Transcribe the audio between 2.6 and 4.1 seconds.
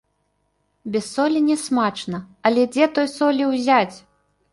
дзе той солі ўзяць?